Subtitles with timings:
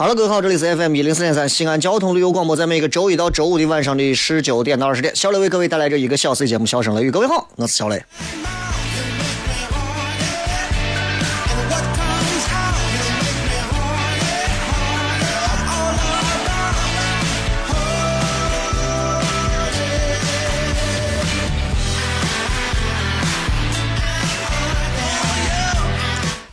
[0.00, 7.10] 好了，各位好，这里是 FM 一零四点三西安交通旅游广播，在每个周一到周五的晚上的十九点到二十点，小雷为各位带来这一个小时节目《小声雷雨》。
[7.12, 8.02] 各位好，我是小雷。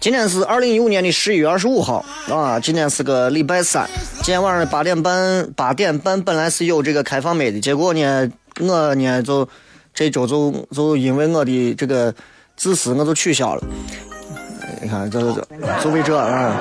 [0.08, 3.86] 今天是二零一五年的十一月二十五号啊，今天是个礼拜三。
[4.22, 8.32] 今天晚上八点半，八点半本来是有这个开放麦的，结果呢，
[8.62, 9.46] 我呢就
[9.94, 12.16] 这周就就因为我的这个
[12.56, 13.62] 自私，我就取消了。
[14.82, 16.56] 你看，这这这，就为这啊！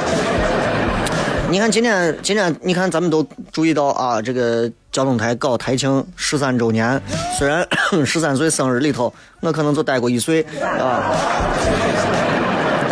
[1.48, 7.00] 你看今天今天，你看咱们都注意到啊，这个交通台搞台庆十三周年，
[7.38, 7.64] 虽然
[8.04, 11.14] 十三岁生日里头，我可能就待过一岁啊。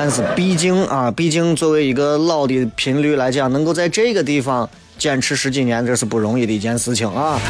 [0.05, 7.41] 但是毕竟啊，毕竟作为一个老的频率来讲，能够在这个地方坚持十几年，这是不容易的一件事情啊。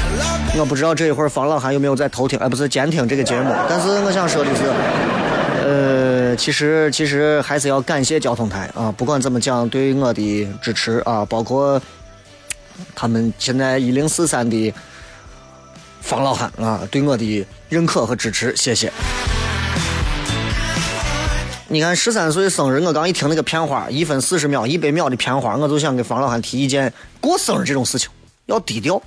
[0.57, 3.53] 我不知道这一会儿方老汉有没有在偷听，哎，不是监听这个节目。
[3.69, 11.83] 但是我想说的是，呃，其实其实还是要感谢交通台啊，不管怎么讲，对我的支持啊，包括
[12.95, 14.73] 他们现在一零四三的
[16.01, 18.93] 方老汉啊，对我的认可和支持，谢谢。
[21.75, 28.09] 你看十三岁生日，我刚一听那个片花，一分四十秒、一百秒的片花，我就想给方老汉提意见：过生日这种事情
[28.47, 29.03] 要低调。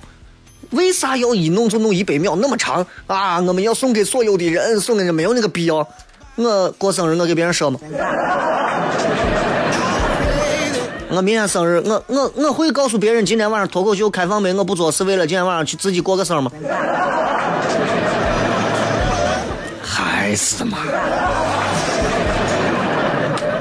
[0.72, 3.40] 为啥要一弄就弄一百秒那么长啊？
[3.40, 5.76] 我们要送给所有的人，送给人没有那个必要。
[6.34, 7.80] 我过生日，我给别人说吗？
[11.08, 14.52] 我明天生日，我我我会告诉别人今天晚上脱口秀开放杯？
[14.52, 16.52] 我不做是为了今天晚上去自己过个生吗？
[19.82, 20.76] 还是嘛。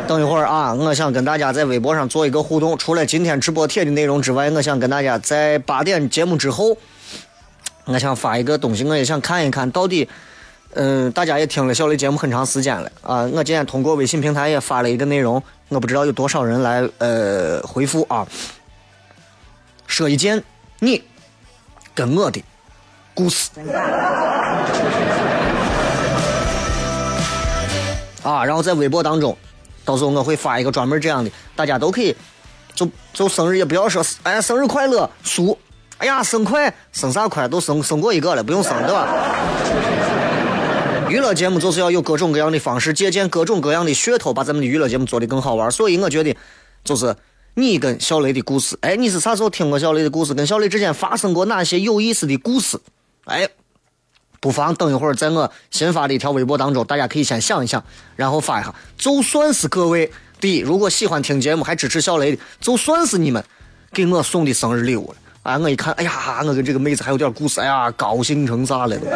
[0.07, 2.77] 等一会儿啊，我想跟大家在微博上做一个互动。
[2.77, 6.77] 除了今天直播贴的内容之外，我想跟大家在八点节目之后，
[7.83, 10.07] 我想发一个东西，我也想看一看到底，
[10.75, 13.23] 嗯，大家也听了小雷节目很长时间了啊。
[13.33, 18.25] 我今天通过微信平台也发了一个内容，我不知道有多少人来呃回复啊。
[19.87, 20.41] 说一件
[20.79, 21.03] 你
[21.93, 22.41] 跟我的
[23.13, 23.49] 故事
[28.23, 29.37] 啊，然后在微博当中。
[29.87, 32.13] 到时候我会发一个专门这样的，大家都可以，
[32.75, 35.57] 就就生日也不要说，哎生日快乐，叔，
[35.97, 39.07] 哎呀生快，生啥快都生生过一个了，不用生对吧？
[41.09, 45.71] 娱乐节目就是要有各种各样的方式，借鉴各种各样的噱头，把咱们的娱乐节目做得更好玩。
[45.71, 46.35] 所以我觉得，
[46.83, 47.15] 就是
[47.53, 50.33] 你跟小雷的故事，哎，你是啥时候听过小雷的故事？
[50.33, 52.77] 跟小雷之间发生过哪些有意思的故事？
[53.23, 53.47] 哎。
[54.39, 57.83] 不妨等一会儿，在我新发的一条微博当中，大家可以先想一想，
[58.15, 58.73] 然后发一下。
[58.97, 63.43] 就算是各位的，如果喜欢听节目还支持小雷的，就算是你们
[63.91, 65.17] 给我送的生日礼物了。
[65.43, 69.07] 哎，我一看，哎呀，我跟这个妹子还有点故事，哎呀，高兴成啥了都。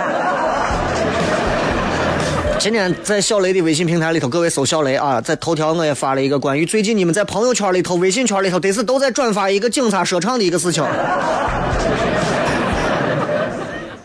[2.58, 10.84] 今天在小雷的微信平台里头，各位搜小雷啊，在头条我也发了一个关于最近你们在朋友圈里头、微信圈里头，得是都在转发一个警察说唱的一个事情。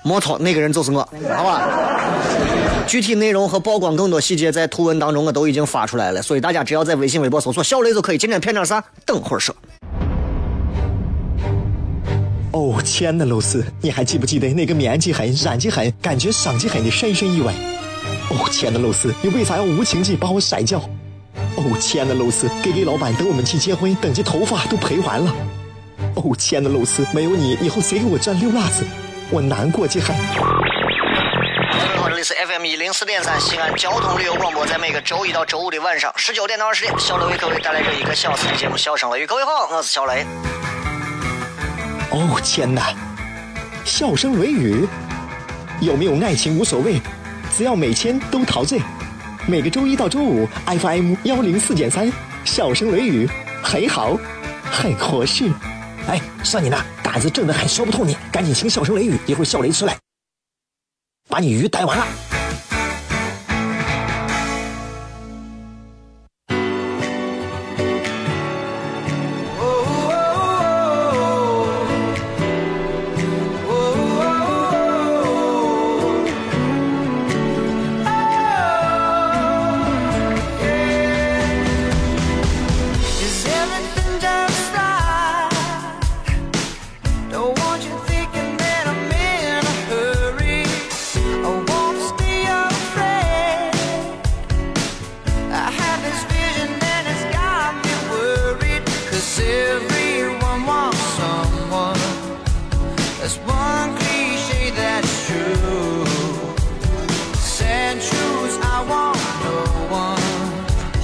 [0.06, 1.00] 没错，那个人就是我，
[1.35, 1.69] 好吧？
[2.87, 8.19] 具体内容和曝光更多细节在图文当中我都已经发出来了，所以大家只要在微信、微博搜索“小雷”就可以。
[8.19, 8.85] 今天骗点啥？
[9.05, 9.53] 等会儿说。
[12.53, 17.53] 哦，亲爱的露丝，你还记不记得那个面积狠、染技狠、感觉伤及狠的深深意外？
[18.31, 20.79] 哦，亲爱的露丝，你为啥要无情地把我甩掉？
[21.56, 25.35] 哦，亲爱的露丝，G G 老板等我们去结婚，等这头发都赔完了。
[26.14, 28.85] 哦，亲爱的露丝，没有你，以后谁给我赚溜辣子？
[29.31, 30.14] 我难过极狠。
[30.37, 39.25] 各位好，这里是 FM 一零四点三西安交通旅游广播，在每个周一到周五的晚上十九点到二十点，小雷为各位带来这一个小时的节目《笑声雷雨》。
[39.26, 40.25] 各位好，我是小雷。
[42.11, 42.94] 哦天哪，
[43.84, 44.87] 笑声雷雨，
[45.81, 47.00] 有没有爱情无所谓，
[47.56, 48.81] 只要每天都陶醉。
[49.44, 52.12] 每个周一到周五，FM 幺零四点三，
[52.44, 53.29] 笑声雷雨，
[53.61, 54.17] 很好，
[54.70, 55.50] 很合适。
[56.08, 59.99] 哎，算你那胆子正的很，说不透你，赶紧请笑声雷雨，一会儿笑雷出来，
[61.29, 62.36] 把你鱼逮完了。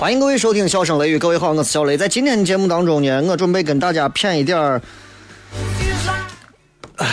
[0.03, 1.97] 欢迎各位收听《笑声雷雨》，各位好，我是小雷。
[1.97, 4.83] 在今天的节目当中呢，我准备跟大家骗一点儿
[5.79, 6.11] Feels
[6.99, 7.07] like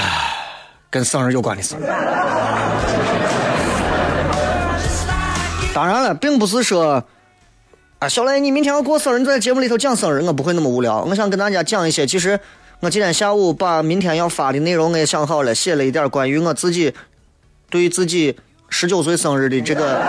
[0.89, 1.75] 跟生日有关的事。
[5.71, 7.05] 当然了，并不是说
[7.99, 11.03] 啊，小雷，你明天要过生日，你在节目里头讲生日，我不会那么无聊。
[11.03, 12.39] 我想跟大家讲一些，其实
[12.79, 16.91] 我今天下午把明天要发的内容我也想好了，写了一点关于我自己
[17.69, 18.35] 对自己
[18.67, 20.01] 十九岁生日的这个。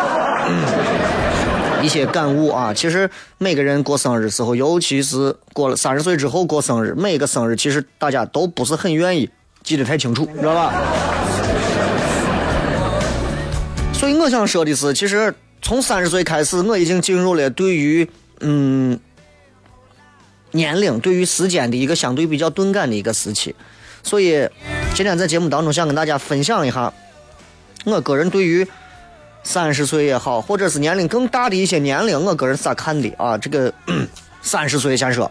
[1.82, 9.28] 一些感悟啊，其实每个人过生日时候，尤其是过了三十岁之后过生日，每个生日其实大家都不是很愿意
[9.62, 10.72] 记得太清楚，知道吧？
[13.92, 18.08] 所以我想说的是，其实从三十岁开始，我已经进入了对于
[18.40, 18.98] 嗯
[20.52, 23.54] 年龄、对于时间的一个相对比较钝感的一个时期。
[24.02, 24.48] 所以
[24.94, 26.92] 今天在节目当中想跟大家分享一下，
[27.84, 28.66] 我个人对于
[29.42, 33.36] 三十岁也好，或者是年龄更大的一些年龄，我个人是咋看的啊？
[33.36, 33.72] 这个
[34.42, 35.30] 三十岁先说，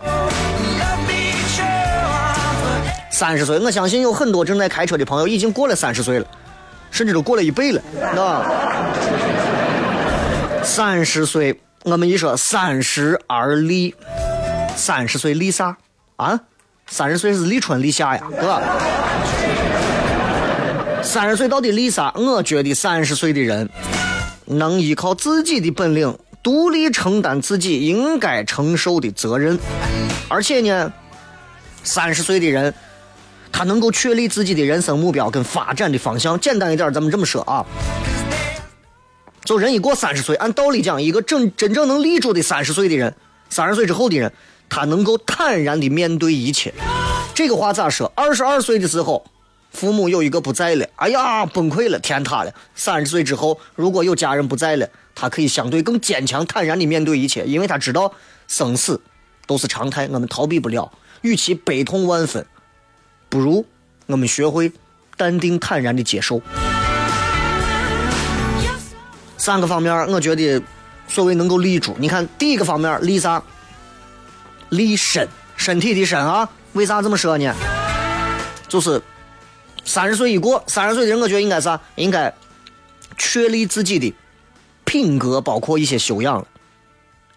[3.12, 6.26] 三十岁，我相信有很多正在开车的朋友已经过了三十岁了，
[6.92, 7.82] 甚至都过了一倍了，
[8.22, 8.46] 啊。
[10.64, 13.96] 三十岁，我们一说三十而立，
[14.76, 15.78] 三十岁立啥
[16.18, 16.40] 啊？
[16.88, 18.62] 三十岁是立春立夏呀，对吧？
[21.02, 22.12] 三十岁到底立啥？
[22.16, 23.68] 我觉得三十岁的人
[24.50, 29.60] 能依靠自己的本领，独立承担自己应该承受的责任，
[30.28, 30.92] 而且呢，
[31.84, 32.74] 三十岁的人，
[33.52, 36.40] 他能够确立自己的人生目标跟发展的方向。
[36.40, 37.64] 简单一点，咱们这么说啊，
[39.46, 43.16] 就人一过三十岁，按道理讲，一个真真正能立住的三十岁的人，
[43.52, 44.34] 三十岁之后的人，
[44.68, 46.74] 他能够坦然的面对一切。
[47.36, 48.12] 这个话咋说？
[48.16, 49.24] 二十二岁的时候，
[49.72, 52.54] 父母有一个不在了，哎呀，崩溃了，天塌了。
[52.76, 58.12] 三十岁之后，如果有家人不在了，他可以相对更坚强、坦然的面对一切，因为他知道
[58.48, 59.00] 生死
[59.46, 60.92] 都是常态，我们逃避不了。
[61.22, 62.46] 与其悲痛万分，
[63.30, 63.66] 不如
[64.08, 64.72] 我们学会
[65.16, 66.42] 淡定坦然的接受。
[69.38, 70.62] 三个方面，我觉得
[71.08, 73.42] 所谓能够立住，你看第一个方面立啥？
[74.70, 76.50] 立身，身体的身啊。
[76.74, 77.54] 为啥这么说呢？
[78.68, 79.02] 就是
[79.84, 81.82] 三十岁一过，三十岁的人，我觉得应该啥？
[81.96, 82.32] 应该
[83.18, 84.14] 确立自己的
[84.86, 86.46] 品格，包括一些修养。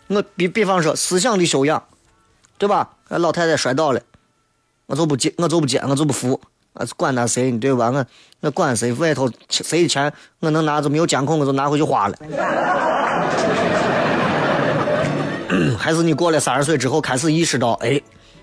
[0.09, 1.83] 我比比方说思想的修养，
[2.59, 2.91] 对吧？
[3.09, 4.03] 老太太摔倒了，
[4.87, 6.39] 我就不接，我就不接，我就不扶，
[6.75, 7.91] 啊，管他谁，对吧？
[7.91, 8.05] 我
[8.41, 12.19] 我管谁外头谁的钱，我能拿，着没有监控，我就拿回去花了。
[15.79, 18.01] 还是你过了三十岁之后，开始意识到，哎，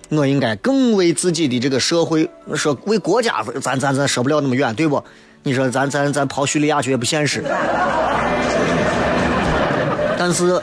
[0.09, 5.03] 我应该更为自己的这个社会，说为国家，咱咱咱说不了那么远，对不？
[5.43, 7.43] 你说咱咱咱跑叙利亚去也不现实，
[10.17, 10.61] 但是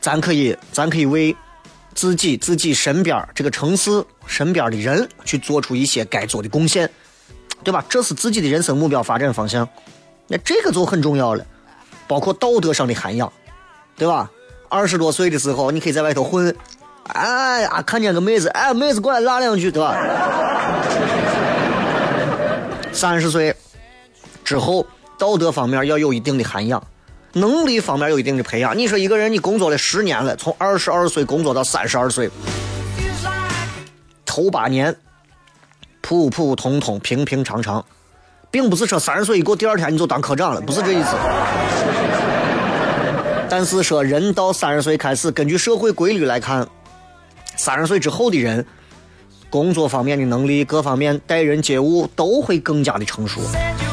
[0.00, 1.36] 咱可以咱可以为
[1.94, 6.88] 自己自己身边这个城市身边的人去做出一些该做的贡献，
[7.62, 7.84] 对吧？
[7.88, 9.68] 这是自己的人生目标发展方向，
[10.28, 11.44] 那这个就很重要了。
[12.06, 13.32] 包括道德上的涵养，
[13.96, 14.30] 对吧？
[14.68, 16.56] 二十多岁的时候，你可以在外头混，
[17.04, 19.96] 哎呀，看见个妹子，哎，妹子过来拉两句，对吧？
[22.92, 23.54] 三十岁
[24.44, 24.86] 之后，
[25.18, 26.82] 道德方面要有一定的涵养，
[27.32, 28.76] 能力方面有一定的培养。
[28.76, 32.30] 你说一个人，你工作了十年了，从二十二岁工作到三十二岁，
[34.24, 34.94] 头八年
[36.00, 37.84] 普普通通、平平常常，
[38.50, 41.16] 并不是说三十岁一过，第二天你就当科长了，不是这意思。
[43.48, 46.66] 但是说人到三十岁开始，根据社会规律来看，
[47.60, 48.64] 三十岁之后的人，
[49.50, 53.38] 工作方面的能力、各方面待人接物都会更加的成熟。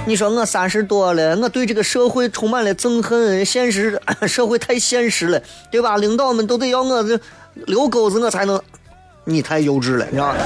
[0.06, 5.98] 你说我三十多了，我对这个社会充满了憎恨，现实社会太现实了，对吧？
[5.98, 7.20] 领导们都得要我这
[7.66, 8.58] 留钩子，我才能。
[9.26, 10.40] 你太幼稚了，你知道吗？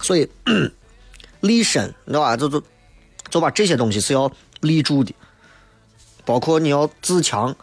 [0.00, 0.26] 所以
[1.40, 2.34] 立身，你知道吧？
[2.34, 2.62] 就就
[3.28, 5.14] 就把这些东西是要立住的，
[6.26, 7.56] 包括你要自强、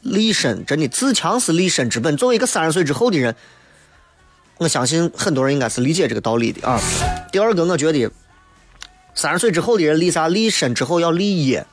[0.00, 2.16] 立身，真的自强是立身之本。
[2.16, 3.36] 作为一个三十岁之后的人，
[4.56, 6.80] 我相信很多人应该是理解这个道理的啊。
[7.30, 8.10] 第二个，我觉得
[9.14, 10.26] 三十岁之后的人立啥？
[10.26, 11.66] 立身之后要立业，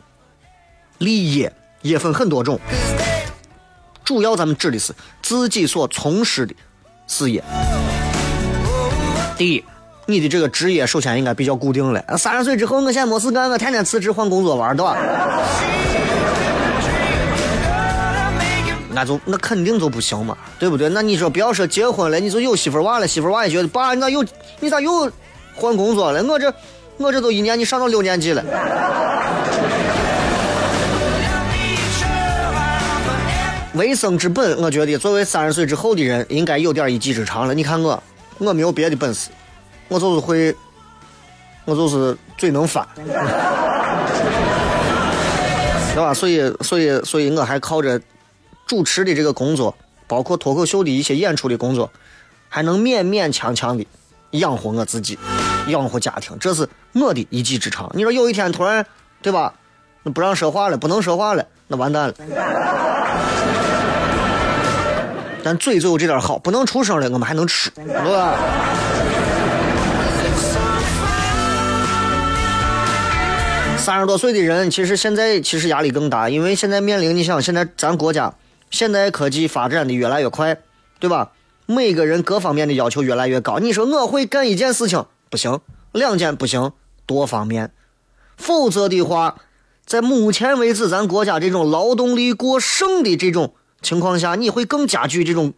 [0.98, 1.52] 立业
[1.84, 2.60] 业分很多种，
[4.04, 6.54] 主要咱们指的是自己所从事的
[7.08, 7.42] 事业。
[9.38, 9.64] 第一，
[10.06, 12.18] 你的这个职业首先应该比较固定了。
[12.18, 14.98] 三十岁之后，我现在没事干，我天天辞职换工作玩，对吧？
[18.96, 20.88] 那就那肯定就不行嘛，对不对？
[20.90, 24.26] 那你说不要说结婚了，你就有媳妇儿娃了，媳妇儿娃也觉得爸，你咋又
[24.62, 25.12] 你咋又
[25.54, 26.24] 换工作了？
[26.24, 26.52] 我这
[26.98, 28.42] 我这都一年级上到六年级了。
[33.76, 37.54] 为生之本，我觉得作为三十岁之后的人，应该有点一技之长了。
[37.54, 38.02] 你看我，
[38.38, 39.30] 我没有别的本事，
[39.90, 40.56] 我就是会，
[41.66, 42.88] 我就是嘴能翻，
[45.94, 46.14] 对吧？
[46.14, 48.00] 所以，所以，所以我还靠着
[48.66, 49.76] 主持的这个工作，
[50.08, 51.92] 包括脱口秀的一些演出的工作，
[52.50, 53.86] 还能勉勉强强的
[54.32, 55.18] 养活我自己，
[55.68, 57.92] 养活家庭，这是我的一技之长。
[57.94, 58.86] 你说有一天突然，
[59.22, 59.54] 对吧？
[60.02, 62.14] 那不让说话了，不能说话了，那完蛋了。
[65.44, 68.36] 但嘴就有这点好，不能出声了，我们还能吃，对吧？
[73.78, 78.34] 三十多岁的人，其实现在其实压力更大，因为现在面临你想，现在咱国家
[78.76, 80.62] 现代科技发展的越来越快，
[81.00, 81.32] 对吧？
[81.66, 83.60] 每个人各方面的要求越来越高。
[83.60, 85.62] 你说我会干一件事情不行，
[85.94, 86.74] 两件不行，
[87.06, 87.72] 多方面，
[88.36, 89.38] 否则的话，
[89.86, 95.54] 在目前为止咱国家这种劳动力过剩的这种情况下，你会更加剧这种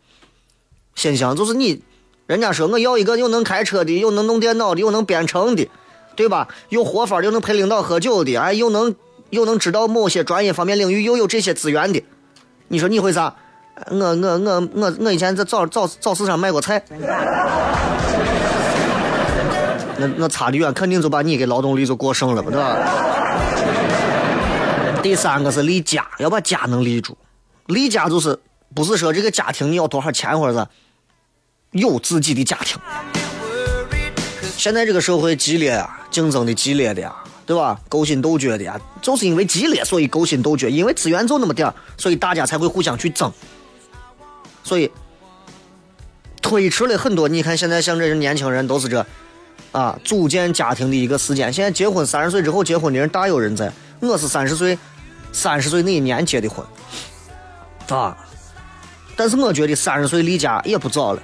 [0.93, 1.81] 现象，就是你，
[2.27, 5.67] 人家说我要一个又能开车的，又能弄电脑的，又能编程的，
[6.15, 6.47] 对吧？
[6.69, 8.95] 有活法又能陪领导喝酒的，哎，又能
[9.31, 12.03] 又能知道某些专业方面领域，又有这些资源的，
[12.67, 13.33] 你说你会啥？
[13.91, 16.81] 我我我我我以前在早早早市上卖过菜，
[19.97, 22.75] 那那差得远，肯定就把你给劳动力就过剩了吧，对吧？
[25.03, 27.15] 第三个是立家，要把家能立住。
[27.67, 28.39] 立家就是
[28.73, 30.67] 不是说这个家庭你要多少钱或者是
[31.71, 32.79] 有自己的家庭。
[34.57, 37.13] 现在这个社会激烈啊，竞争的激烈的呀，
[37.47, 37.79] 对吧？
[37.87, 43.31] 勾心斗角的呀，就是因为激烈，所以勾心斗角，因为资源就那么点儿，所以大家才会互相去争。
[44.65, 44.91] 所以
[46.41, 47.29] 推迟了很多。
[47.29, 49.05] 你看现在像这些年轻人都是这
[49.71, 51.51] 啊，组建家庭的一个时间。
[51.53, 53.71] 现在结婚三十岁之后结婚的人大有人在。
[54.01, 54.77] 我是三十岁，
[55.31, 56.65] 三十岁那一年结的婚，
[57.97, 58.17] 啊。
[59.15, 61.21] 但是我觉得三十岁立家也不早了，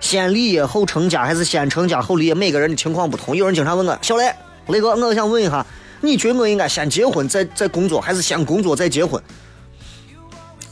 [0.00, 3.36] 先立业后成家还是先成家后立业，每个人的情况不同。
[3.36, 4.34] 有人经常问我，小雷，
[4.70, 5.64] 雷哥，我想问一下，
[6.00, 9.22] 你觉得我应该先结婚再再工作，还是先工作再结婚？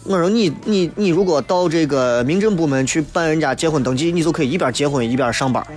[0.05, 5.62] 我说你你你如果到这个民政部门去办人家结婚登记，你就可以一边结婚一边上班，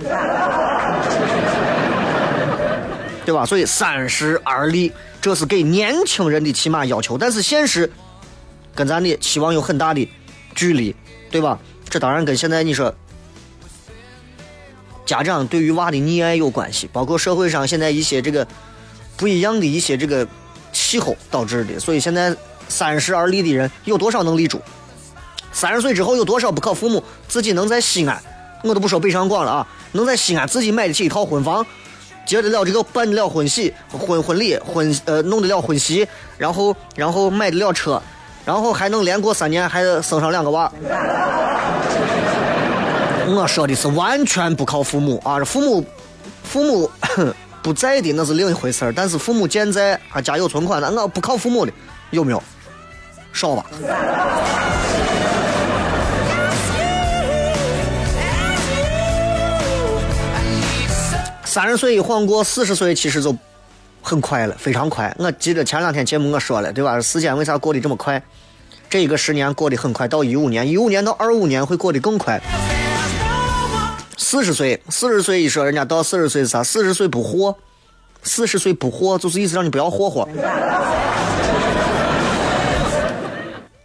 [3.26, 3.44] 对吧？
[3.44, 7.90] 所以三十而立，这是给年轻人的起码要求，但是现实
[8.74, 10.08] 跟咱的期望有很大的
[10.54, 10.96] 距离，
[11.30, 11.58] 对吧？
[11.90, 12.94] 这当然跟现在你说
[15.04, 18.46] 家长对于娃的溺爱有关系，包括社会上现在一些这个
[19.16, 20.26] 不一样的一些这个
[20.72, 21.78] 气候导致的。
[21.78, 22.34] 所以现在
[22.68, 24.60] 三十而立的人有多少能立住？
[25.52, 28.22] 三十岁之后有多少不可父母自己能在西安，
[28.64, 31.66] 我都不说北上广了啊，能在西安自己买得起一套婚房，
[32.24, 36.06] 结得了这个办得了婚喜、婚婚礼、婚呃弄得了婚席，
[36.38, 38.00] 然后然后买得了车，
[38.46, 40.72] 然后还能连过三年还生上两个娃。
[43.34, 45.84] 我说的是完全不靠父母啊，父母
[46.44, 46.90] 父母
[47.62, 51.72] 不在的那是另一回事儿，但是父母健在啊，家有存款的，我不靠父母的
[52.10, 52.42] 有没有？
[53.32, 53.64] 少吧。
[61.44, 63.34] 三十岁一晃过，四十岁其实就
[64.02, 65.14] 很快了，非常快。
[65.18, 67.00] 我记得前两天节目我说了，对吧？
[67.00, 68.22] 时间为啥过得这么快？
[68.90, 72.38] 这一个十年过得很快，到一五年，一五年到二五年会过得更快。
[74.16, 76.62] 四十岁，四十岁一说，人家到四十岁是啥？
[76.62, 77.56] 四十岁不惑，
[78.22, 80.28] 四十岁不惑，就是意思让你不要霍霍。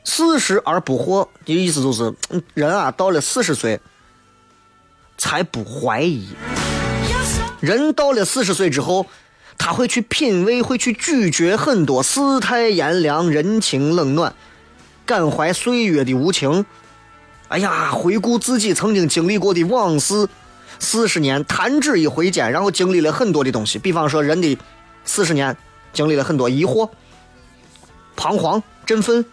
[0.04, 2.14] 四十而不惑，的意思就是
[2.54, 3.80] 人啊，到了四十岁
[5.18, 6.30] 才不怀疑。
[7.60, 9.06] 人到了四十岁之后，
[9.58, 14.34] 他会去品味，会去咀嚼很多世态炎凉、人情冷暖，
[15.06, 16.66] 感怀岁月的无情。
[17.50, 20.28] 哎呀，回顾自己曾经经历过的往事，
[20.80, 23.80] 四十年弹指一挥间，然后经历了很多的东西。
[23.80, 24.58] 比方说，人的
[25.06, 25.56] 四十年
[25.94, 26.90] 经历了很多疑惑、
[28.18, 29.26] 彷徨、振奋。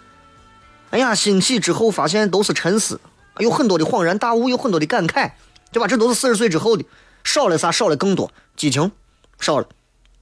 [0.91, 3.01] 哎呀，欣喜之后发现都是沉思，
[3.39, 5.33] 有很多的恍然大悟，有很多的感慨，
[5.73, 5.89] 对吧？
[5.89, 6.85] 这都是四十岁之后的。
[7.25, 7.73] 少了啥？
[7.73, 8.93] 少了更多激情，
[9.41, 9.67] 少了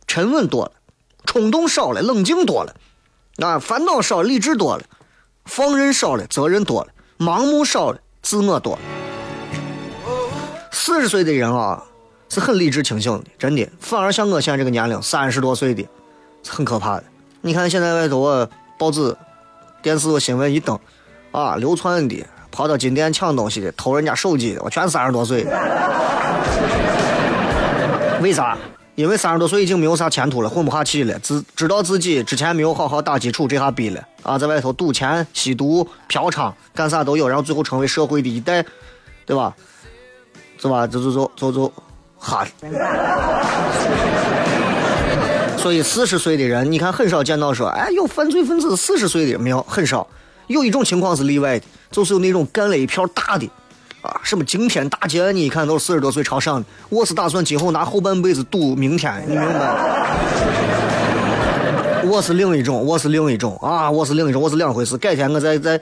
[0.07, 0.73] 沉稳多了，
[1.27, 2.75] 冲动少了，冷静多了，
[3.45, 4.85] 啊，烦恼少，理智多了，
[5.45, 8.81] 放任少了，责任多了，盲目少了，自我多了。
[10.73, 11.81] 四十岁的人啊，
[12.29, 13.65] 是很理智清醒的，真的。
[13.79, 15.87] 反而像我现在这个年龄，三十多岁的，
[16.43, 17.05] 是很可怕的。
[17.41, 19.17] 你看现在外头啊，报纸、
[19.81, 20.77] 电视新闻一登，
[21.31, 25.51] 啊，流窜的，跑到金店抢东西的，偷人家手机的，我全三十多岁的。
[28.21, 28.59] 为啥？
[28.95, 38.63] 因为三十多岁已经没有啥前途了，混不下去了，知知道自己之前没有好好打基础，这下逼了啊，在外头赌钱、吸毒、嫖娼，干啥都有，然后最后成为社会的一代，
[39.25, 39.55] 对吧？
[40.59, 40.87] 是吧？
[40.87, 41.73] 就就就就就
[42.19, 42.47] 哈。
[45.57, 50.07] 所以四十岁的人，你看很少见到说，哎，有犯罪分子四十岁的没有，很少。
[50.49, 53.49] 有一种情况是例外的，就是有那种干了一票大的。
[54.03, 55.31] 啊，什么惊天大劫？
[55.33, 56.67] 你一看都是四十多岁朝上的。
[56.89, 60.17] 我是打算今后拿后半辈子赌明天，你明白？
[62.05, 64.99] 我是另一种，我是另一种啊，我是另一种，我是两回事。
[64.99, 65.81] 改天我再在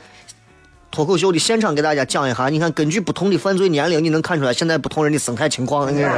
[0.91, 2.51] 脱口秀的现场给大家讲一下。
[2.51, 5.91] 你看，根据不同的犯罪年龄，你能看出来现在不同人的生态情况。
[5.91, 6.11] 你说，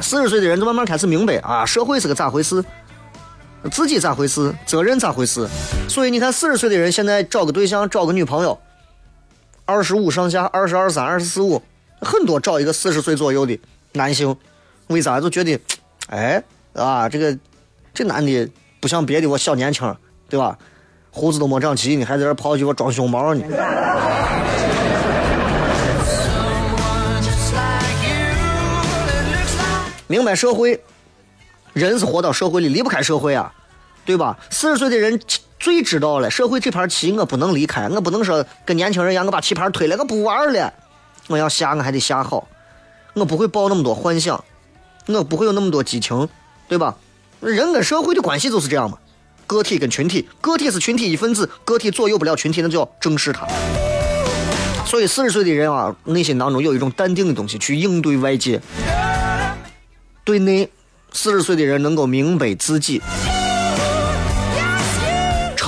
[0.00, 2.64] 四十岁的人就慢慢开始明白啊，社会是个咋回事，
[3.70, 5.46] 自己咋回事，责任咋回事。
[5.86, 8.58] 所以你看，四十岁的人现在找个对象，找个女朋友。
[9.70, 11.62] 二十五上下，二十二三、二十四五，
[12.00, 13.56] 很多找一个四十岁左右的
[13.92, 14.36] 男性，
[14.88, 15.60] 为啥就觉得，
[16.10, 17.38] 哎啊，这个
[17.94, 19.96] 这男的不像别的，我小年轻，
[20.28, 20.58] 对吧？
[21.12, 23.44] 胡子都没长齐呢，还在这泡酒，我装熊猫呢。
[30.08, 30.82] 明白社会，
[31.74, 33.54] 人是活到社会里离不开社会啊，
[34.04, 34.36] 对吧？
[34.50, 35.20] 四十岁的人。
[35.60, 40.72] 最知道了，社会这盘棋我不能离开，我不能说跟年轻人一样，我把棋盘推了，我不玩了，
[41.28, 42.48] 我要下我还得下好，
[43.12, 44.42] 我不会抱那么多幻想，
[45.06, 46.26] 我不会有那么多激情，
[46.66, 46.96] 对吧？
[47.40, 48.96] 人跟社会的关系就是这样嘛，
[49.46, 53.46] 个体跟群体，个体是群体一份子，个体左右不了群体，那就要正视它。
[54.86, 58.58] 所以四十岁的人啊，内心当中有一种淡定的东西去应对外界，
[60.24, 60.70] 对内，
[61.12, 63.02] 四十岁的人能够明白自己。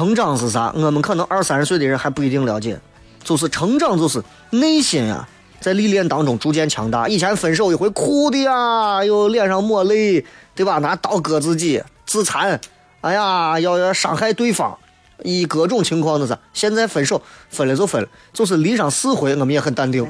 [0.02, 0.72] 成长是啥？
[0.74, 2.76] 我们可能二三十岁的人还不一定了解，
[3.22, 5.28] 就是成长，就是内心啊，
[5.60, 7.06] 在历练当中逐渐强大。
[7.06, 10.78] 以前分手一回，哭的呀，又脸上抹泪，对吧？
[10.78, 12.60] 拿刀割自己，自残，
[13.02, 14.76] 哎呀，要要伤害对方，
[15.22, 16.36] 以各种情况的是。
[16.52, 20.04] 现在分手，分了就分了，就是离上四回，我们也很淡定。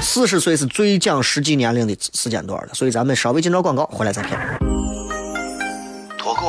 [0.00, 4.38] 四十岁是最讲实际年龄的时间段了，所以咱们稍微进段广告，回来再片。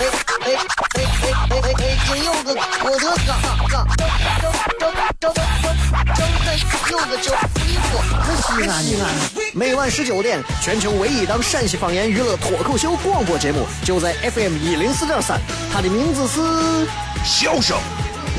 [0.00, 0.46] 哎哎
[0.94, 1.74] 哎！
[1.74, 3.30] 北京有个我的嘎
[3.68, 4.14] 嘎，张
[4.78, 5.34] 张张张张
[6.14, 6.48] 张
[6.90, 7.56] 有个叫飞
[7.90, 7.92] 哥，
[8.36, 9.02] 西安西安。
[9.52, 15.40] 每晚十九点，全球唯一档陕西方言娱乐脱口秀广播节目，就在 FM 一零四点三。
[15.72, 16.40] 它的名字是
[17.24, 17.76] 《笑声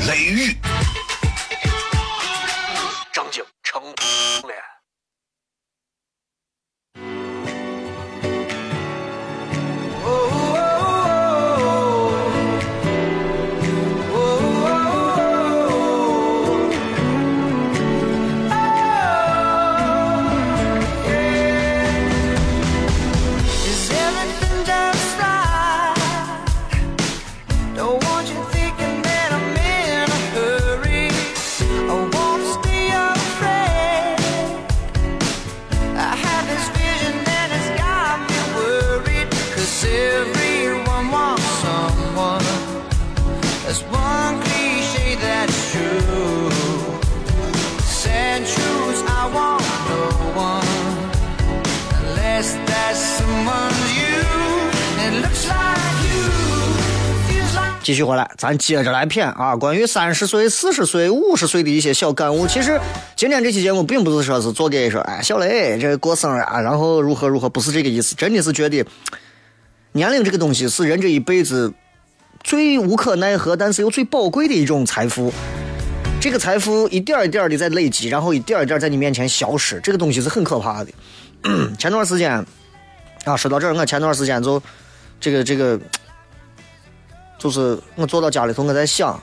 [0.08, 0.52] 雷雨》。
[3.12, 3.82] 张景成。
[57.90, 59.56] 继续回来，咱接着来谝啊！
[59.56, 62.46] 关于三十岁、四十岁、五十岁的一些小感悟。
[62.46, 62.80] 其实
[63.16, 68.14] 今天这期节目并不是说是做给说，哎，小雷这过生日啊，然后如何如何，不是这个意思。
[68.14, 68.86] 真的是觉得
[69.90, 71.74] 年龄这个东西是人这一辈子
[72.44, 75.32] 最无可奈何，但是又最宝贵的一种财富。
[76.20, 80.92] 这个财富一点一点的在累积，然后一点一点在你面前消失，这个东西是很可怕的。
[81.76, 82.34] 前段时间
[83.24, 84.62] 啊，说到这儿，我前段时间就
[85.18, 85.76] 这个这个。
[87.40, 89.18] 就是我坐到家里头，我在想，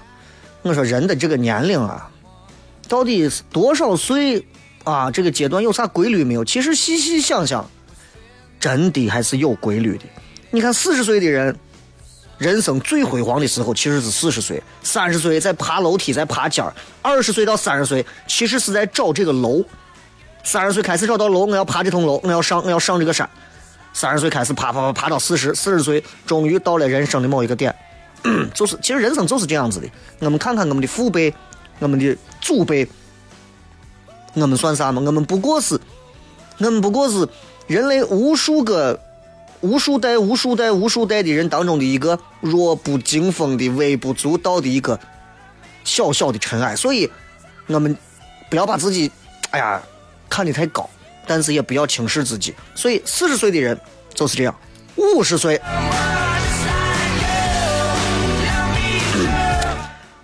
[0.64, 2.10] 我说人的这个年龄啊，
[2.90, 4.44] 到底是多少岁
[4.84, 5.12] 啊？
[5.12, 6.44] 这个阶段有啥规律没有？
[6.44, 7.64] 其实细细想想，
[8.60, 10.06] 真的还是有规律的。
[10.50, 11.56] 你看四十岁的人，
[12.40, 19.64] 人生最辉煌的时候其实是四十岁；三十岁在爬楼梯，在爬尖儿；二十岁到三十岁，其实是在找这个楼。
[20.44, 23.30] 三十岁开始找到楼，我要爬这栋楼，我要上，我要上这个山。
[23.94, 27.76] 三十岁开始爬爬爬爬到四十，四十岁终于到了人生的某一个点。
[28.54, 29.88] 就是，其实人生就是这样子的。
[30.20, 31.34] 我们看看我们的父辈，
[31.80, 32.88] 我们的祖辈，
[34.34, 35.02] 我们算啥嘛？
[35.06, 35.80] 我们不过是，
[36.58, 37.28] 我们不过是
[37.68, 39.00] 人类无数个、
[39.62, 45.00] 无数代、无数代、无数代的人当中的一个弱不禁风的、微不足道的一个
[45.84, 46.76] 小小的尘埃。
[46.76, 47.10] 所以，
[47.68, 47.96] 我们
[48.50, 49.12] 不要把自己，
[49.52, 49.82] 哎呀，
[50.28, 50.90] 看得太高，
[51.26, 52.54] 但是也不要轻视自己。
[52.76, 53.80] 所以，四十岁的人
[54.14, 54.54] 就是这样，
[54.96, 55.62] 五十岁。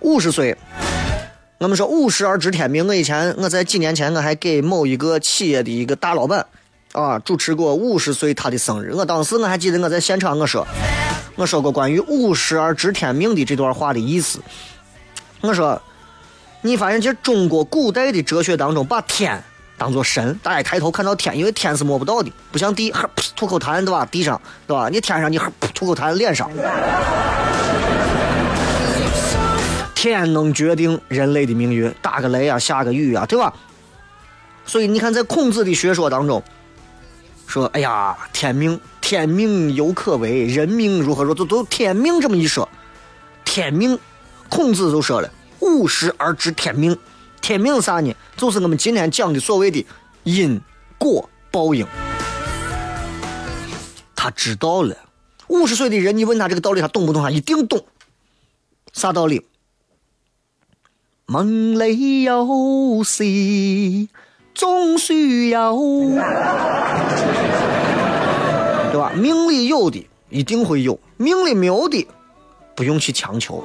[0.04, 0.54] 五十岁，
[1.56, 2.86] 我们说五十而知天命。
[2.86, 6.44] 我以前我在几年前我还给某一个企业的一个大老板
[6.92, 8.92] 啊主持过五十岁他的生日。
[8.92, 10.66] 我当时我还记得我在现场我说
[11.36, 14.40] 我说过关于五十而知天命的这段话的意思。
[15.40, 15.80] 我说
[16.60, 19.42] 你发现其实中国古代的哲学当中把天
[19.78, 22.94] 当做神，大家抬头看到天，因为天是摸不到的，不像地，
[23.34, 24.04] 吐口痰对吧？
[24.04, 24.90] 地上对吧？
[24.90, 25.40] 你天上你
[25.74, 26.50] 吐口痰脸上。
[30.04, 33.54] 天能决定人类的命运，打个雷啊，下个雨啊，对吧？
[34.66, 36.42] 所以你看，在孔子的学说当中，
[37.46, 41.24] 说：“哎呀，天命，天命犹可为，人命如何？
[41.24, 42.68] 说都都天命这么一说，
[43.46, 43.98] 天命，
[44.50, 46.94] 孔子就说了：五十而知天命。
[47.40, 48.14] 天命啥呢？
[48.36, 49.86] 就是我们今天讲的所谓的
[50.24, 50.60] 因
[50.98, 51.86] 果报应。
[54.14, 54.94] 他知道了。
[55.48, 57.22] 五十岁的人，你问他这个道理，他懂不懂？
[57.22, 57.82] 他一定懂。
[58.92, 59.46] 啥道理？
[61.26, 63.24] 梦里有事
[64.54, 65.74] 总需要，
[68.92, 69.10] 对吧？
[69.16, 72.06] 命里有的一定会有，命里没有的
[72.76, 73.64] 不用去强求，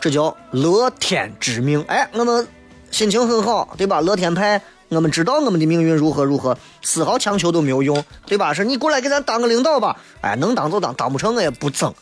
[0.00, 1.84] 这叫乐天知命。
[1.86, 2.48] 哎，我们
[2.90, 4.00] 心情很好，对吧？
[4.00, 8.54] 乐天派，我们知道我们的命运如何如何，丝毫强求都没有用，对吧？
[8.54, 11.92] 是你过来给咱当个领导吧，哎，能当就当，当不成我也不争，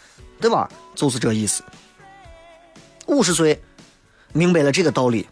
[0.40, 0.70] 对吧？
[0.94, 1.64] 就是这意思。
[3.09, 3.61] 五十岁，
[4.33, 5.27] 明白了这个道理，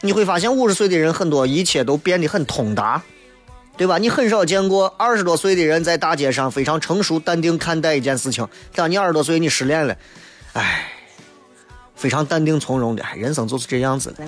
[0.00, 3.02] 你会发现五十岁的人很多，一切都变得很通达，
[3.76, 3.98] 对吧？
[3.98, 8.48] 你很少见过二十多岁的人在大街上非常成熟、淡定看待一件事情。
[8.74, 9.94] 当你二十多岁，你失恋了，
[10.54, 10.88] 哎，
[11.94, 14.24] 非常淡定从容的，人生就是这样子的。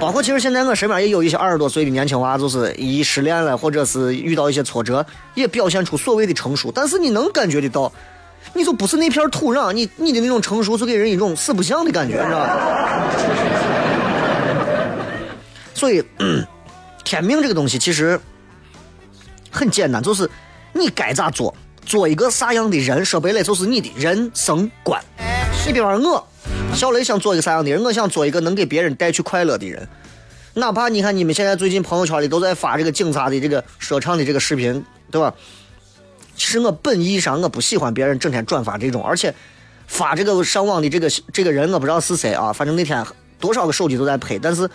[0.00, 7.92] 包括其实现在我身边也有一些二十多岁的年轻娃，就是一失恋了，或者是遇到一些挫折，也表现出所谓的成熟，但是你能感觉得到。
[8.54, 13.02] 你就不是那片土壤，你你的那种成熟，就给人一种四不像的感觉，知道吧？
[15.74, 16.04] 所以，
[17.04, 18.20] 天命这个东西其实
[19.50, 20.28] 很简单，就是
[20.72, 25.02] 你该咋做，做一个啥样的人，说白了就是你的人生观。
[25.66, 26.24] 你比方我，
[26.74, 27.82] 小雷想做一个啥样的人？
[27.82, 29.88] 我想做一个能给别人带去快乐的人。
[30.54, 35.32] 哪怕你看你们现在最近朋友圈里都在发这个警察的这个说唱的这个视频，对吧？
[36.34, 39.32] 其实我本意上我不喜欢别人整天转发这种，而且
[39.86, 42.52] 发这个上网的这个这个人我不知道是谁啊。
[42.52, 43.04] 反正那天
[43.38, 44.68] 多少个手机都在拍，但是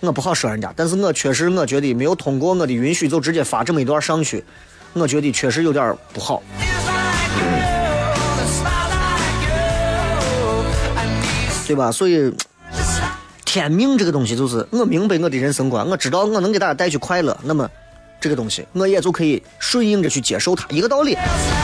[0.00, 0.72] 我不好说人家。
[0.76, 4.44] 但是我确实我觉得没有通过我的允许就直接发这么一段上去，
[4.94, 6.42] 我觉得确实有点不好。
[11.66, 11.92] 对吧？
[11.92, 12.34] 所以
[13.44, 17.70] 天命这个东西就是我明白我的人生观，我知道我能给大家带去快乐，那么。
[18.20, 21.16] 这个东西，我也就可以顺应着去接受它，一个道理。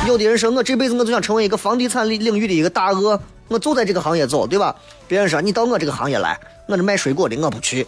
[0.06, 4.74] 有的人说，我这辈子我就想成为一个房地产领领域的一个大鳄，我就在这个行业走，对吧？
[5.06, 7.86] 别人说你到我这个行业来，我是卖水果的，我不去。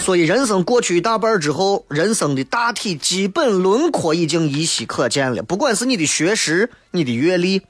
[0.00, 5.42] 所以，人生过去一大半之后，人生的大体基本轮廓已经依稀可见了。
[5.42, 7.62] 不管是你的学识、你的阅历，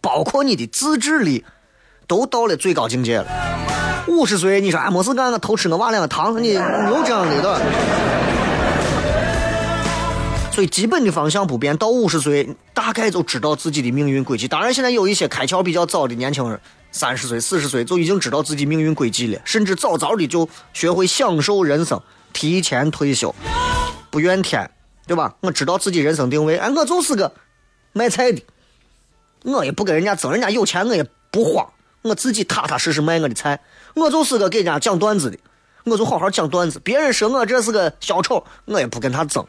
[0.00, 1.44] 包括你的自制力，
[2.08, 3.26] 都到了最高境界了。
[4.06, 7.60] 五十岁，你说哎没事干，我偷吃我娃两个糖，你有这样的的？
[10.52, 14.46] 所以基本的方向不变，到五十岁大概就知道自己的命运轨迹。
[14.46, 16.60] 当然，现在有一些开窍比较早的年轻人，
[16.92, 22.00] 三十岁、四十岁就已经知道自己命运轨迹了，甚至早早的就学会享受人生，
[22.32, 23.34] 提前退休，
[24.10, 24.70] 不怨天，
[25.08, 25.34] 对吧？
[25.40, 27.32] 我知道自己人生定位，哎，我就是个
[27.92, 28.40] 卖菜的，
[29.42, 31.66] 我也不跟人家争，人家有钱我也不慌，
[32.02, 33.58] 我自己踏踏实实卖我的菜，
[33.94, 35.38] 我就是个给人家讲段子的。
[35.84, 39.44] 我就好好讲段子，别人说我这是个小丑，我也不跟他争。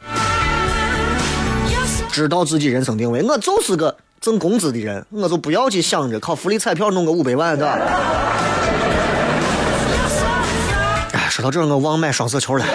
[2.10, 7.66] 知道自己人生定位，我就是个挣工资的人，我就不要去想着靠福利彩票弄个五百万的。
[11.12, 12.66] 哎，说到这，我忘买双色球了。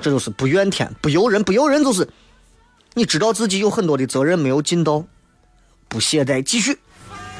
[0.00, 2.08] 这就是不怨天，不尤人，不尤人就是
[2.94, 5.04] 你知道自己有很多的责任没有尽到，
[5.88, 6.78] 不懈怠继续。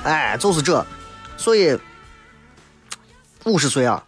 [0.02, 0.84] 哎，就是这，
[1.38, 1.78] 所以。
[3.44, 4.04] 五十岁啊，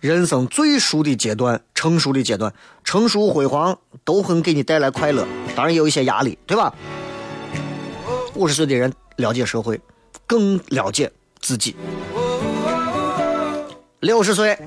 [0.00, 6.74] 人生最熟的阶段，成熟的阶段，成熟辉煌都很给你带来快乐，当然也有一些压力，对吧？
[8.34, 9.80] 五十岁的人了解社会，
[10.26, 11.76] 更了解自己。
[14.00, 14.58] 六十岁，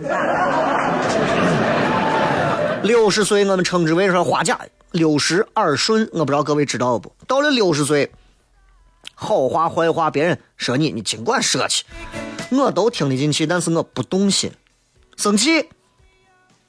[2.84, 4.58] 六十岁我们称之为说花甲，
[4.92, 7.14] 六十耳顺，我不知道各位知道不？
[7.28, 8.10] 到了六十岁，
[9.16, 11.86] 好话坏话，别人说你，你尽管说去。
[12.52, 14.52] 我都听得进去，但是我不动心，
[15.18, 15.68] 生气，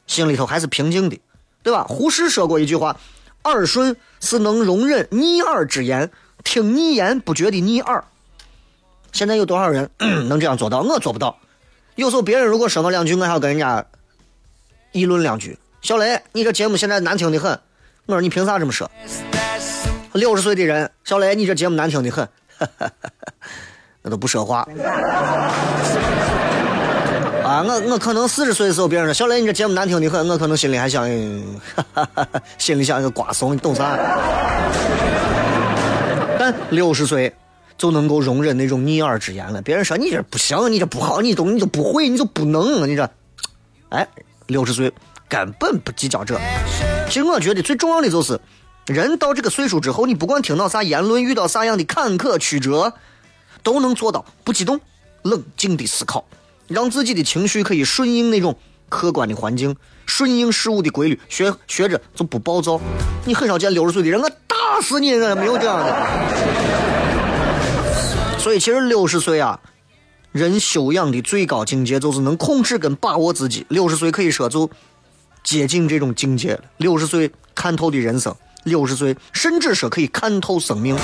[0.07, 1.21] 心里头还是平静的，
[1.63, 1.85] 对吧？
[1.85, 2.99] 胡适说过一句话
[3.45, 6.11] ：“耳顺是能容忍逆耳之言，
[6.45, 8.05] 听逆言不觉得逆耳。”
[9.13, 10.81] 现在有多少人能这样做到？
[10.81, 11.39] 我做不到。
[11.95, 13.85] 有时候别人如果说我两句，我还要跟人家
[14.93, 15.59] 议论两句。
[15.83, 17.61] 小雷，你这节目现在难听的很。
[18.07, 18.91] 我说你凭啥这么说？
[20.17, 22.29] 六十岁的人，小雷，你这节目难听的很。
[24.03, 24.67] 我都不说话。
[27.45, 31.09] 啊，我我可能四十岁的时候，别人说小雷你这节目难听的很，我可能心里还想，
[32.59, 33.97] 心里想一个瓜怂，你懂啥？
[36.39, 37.33] 但六十岁
[37.79, 39.63] 就能够容忍那种逆耳之言了。
[39.63, 43.09] 别人说你这不行，你这不好，你都你就不会，你就不能，你这，
[43.91, 44.07] 哎，
[44.49, 44.93] 六十岁
[45.29, 46.37] 根本不计较这。
[47.09, 48.41] 其实我觉得最重要的就是，
[48.87, 52.93] 人到这个岁数之后，你不管听到啥言论，遇到啥样的坎坷曲折。
[53.63, 54.81] 都能做到不激动、
[55.23, 56.25] 冷静的思考，
[56.69, 58.57] 让自己的情绪可以顺应那种
[58.89, 59.75] 客观的环境，
[60.07, 62.81] 顺应事物的规律，学学着就不暴躁。
[63.25, 65.93] 你很少见六十岁的人，我打死你，没有这样的。
[68.39, 69.59] 所以，其实六十岁啊，
[70.31, 73.67] 人修养的最高境界就是能控制跟把握自己。
[73.69, 74.71] 六十岁可以说就
[75.43, 76.61] 接近这种境界了。
[76.77, 78.33] 六十岁看透的人生，
[78.67, 80.97] 六十岁甚至说可以看透生命。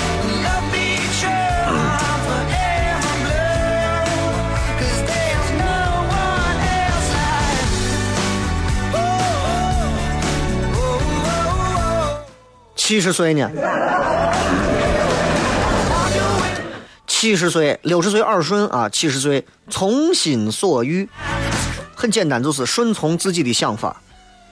[12.75, 13.49] 七十岁呢？
[17.07, 21.07] 七十岁、六十岁耳顺啊，七十岁从心所欲，
[21.95, 24.01] 很简单，就是顺从自己的想法，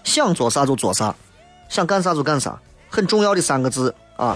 [0.06, 1.13] 想做啥就做啥，
[1.67, 2.58] 想干啥就干啥。
[2.91, 4.36] 很重要的三个字啊，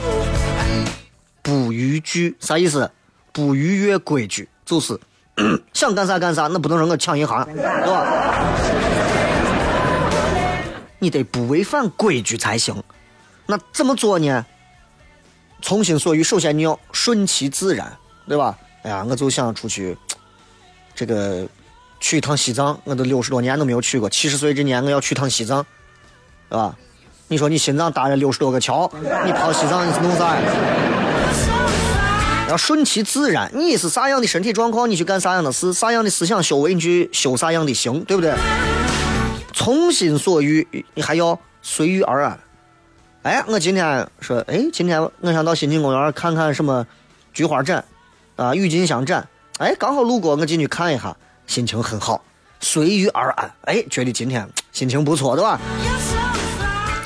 [1.44, 2.90] 不逾矩，啥意思？
[3.34, 4.98] 不逾越规矩，就是
[5.74, 8.08] 想干啥干啥，那不能让我抢银行，对吧？
[11.00, 12.82] 你得不违反规矩才行。
[13.46, 14.46] 那怎么做呢？
[15.62, 17.92] 从心所欲，首先你要顺其自然，
[18.26, 18.58] 对吧？
[18.84, 19.98] 哎呀，我就想出去，
[20.96, 21.46] 这个
[22.00, 24.10] 去一趟西藏，我都六十多年都没有去过。
[24.10, 25.66] 七十岁这年我要去趟西藏，
[26.50, 26.74] 对吧？
[27.28, 28.90] 你说你心脏搭了六十多个桥，
[29.26, 30.42] 你跑西藏你是弄啥呀？
[32.48, 38.32] 要顺其自然，你是啥样的身体状况，你去干啥样的事，啥样的思想修为，你去 修啥样的行，对不对？
[39.54, 42.40] 从心所欲，你还要随遇而安。
[43.24, 46.86] 哎，我今天说，哎，今天我想到新津公园看看什么
[47.34, 47.84] 菊花展，
[48.36, 49.28] 啊，郁金香展。
[49.58, 52.24] 哎，刚好路过，我进去看一下，心情很好，
[52.60, 53.52] 随遇而安。
[53.62, 55.60] 哎，觉得今天心情不错，对吧？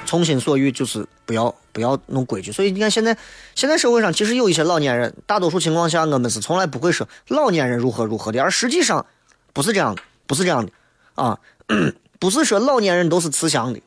[0.10, 2.52] 从心所欲就是不要不要弄规矩。
[2.52, 3.15] 所以你看，现在
[3.54, 9.06] 现在社会上其实有一些老年人，大多数情况下我们是从来不会说老年人如何如何的，而实际上
[9.54, 10.72] 不是这样的，不是这样的
[11.13, 11.38] 啊，
[12.17, 13.80] 不是说老年人都是慈祥的。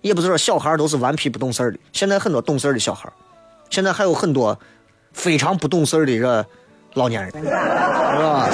[0.00, 3.08] 也不是说小孩都是顽皮不懂事的，现在很多懂事的小孩
[3.70, 4.58] 现在还有很多
[5.12, 6.46] 非常不懂事儿的这
[6.94, 8.48] 老年人，是吧？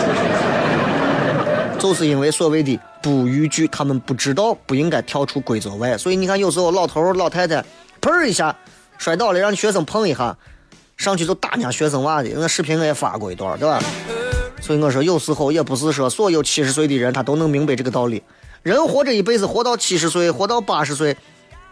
[1.84, 7.62] 就是因为所谓的不逾矩，他们不知道不应该跳出规则外，所以你看，有时候老头老太太
[8.00, 8.56] 砰一下
[8.96, 10.34] 摔倒了，让学生碰一下，
[10.96, 13.84] 上去就打人家学生娃的，那视频我也发过一段，对吧？
[14.62, 18.22] 所以我说，有时候也不是说所有七十岁的人他都能明白这个道理。
[18.62, 21.14] 人活这一辈子，活到七十岁，活到八十岁，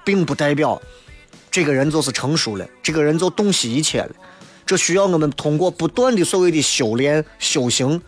[0.04, 0.78] 并不代表
[1.50, 4.10] 这个人就是成熟了，这个人就洞悉一切了。
[4.66, 7.98] 这需要我们通过不断的所谓的修炼、修行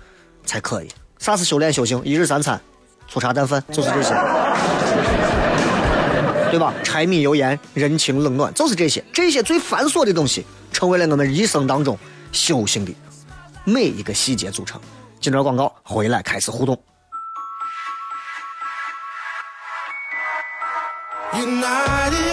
[0.44, 0.88] 才可以。
[1.24, 2.02] 啥是修炼、修行？
[2.04, 2.60] 一日三餐，
[3.08, 4.10] 粗茶淡饭，就是这些，
[6.50, 6.74] 对吧？
[6.82, 9.02] 柴米油盐、人情冷暖，就是这些。
[9.10, 11.98] 这些最繁琐的东西，成为了我们一生当中
[12.30, 12.94] 修行的
[13.64, 14.78] 每一个细节组成。
[15.18, 16.78] 进段广告，回来开始互动。
[21.32, 22.23] United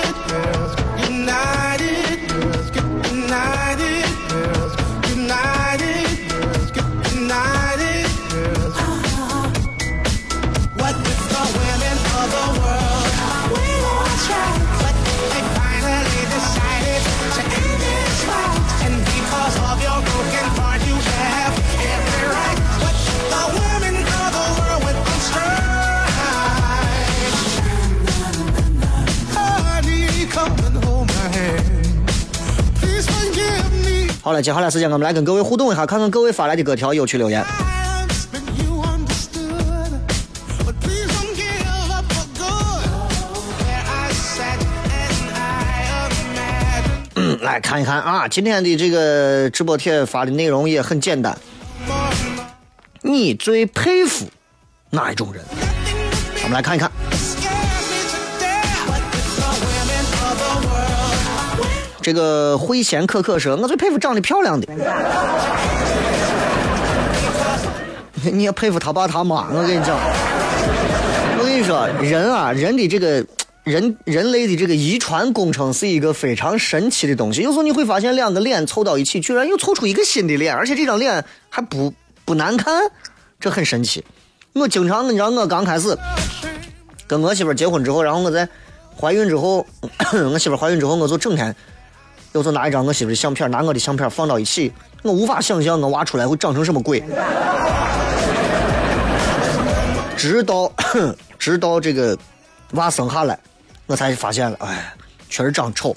[34.23, 37.43] 好了，接下来时间我们来跟各位互动一下，看看各位发来的各条有趣留言。
[47.15, 51.35] 嗯，来看一看啊，今天的这个直播贴发的内容也很简单。
[53.01, 54.27] 你最佩服
[54.91, 55.43] 哪一种人？
[56.43, 56.91] 我们来看一看。
[62.01, 64.67] 这个慧贤可可说，我最佩服长得漂亮的。
[68.33, 69.97] 你也佩服他爸他妈，我跟你讲，
[71.39, 73.25] 我跟你说，人啊，人的这个
[73.63, 77.41] 人人类的这个遗传工程是一个非常神奇的东西。
[77.41, 81.93] 有时候你会发现，两个脸凑到一起，居然又凑出一个新的脸，而且这张脸还不
[82.25, 82.83] 不难看，
[83.39, 84.03] 这很神奇。
[84.53, 85.97] 我经常，你知道，我刚开始
[87.07, 88.47] 跟我媳妇结婚之后，然后我在
[88.99, 89.65] 怀孕之后，
[90.31, 91.55] 我媳妇怀孕之后，我就整天。
[92.33, 94.71] 有时候拿一张我媳妇的相片，拿我的相片放到一起，
[95.03, 97.03] 我无法想象我娃出来会长成什么鬼。
[100.15, 100.71] 直到
[101.37, 102.17] 直到这个
[102.71, 103.37] 娃生下来，
[103.85, 104.93] 我才发现了，哎，
[105.29, 105.95] 确实长丑。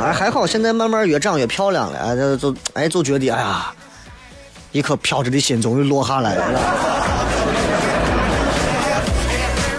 [0.00, 3.72] 哎，还好现在慢慢越长越漂亮了，哎，就就哎就觉得哎呀，
[4.70, 6.60] 一颗飘着的心终于落下来了。